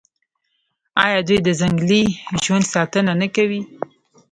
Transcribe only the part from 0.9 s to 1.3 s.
آیا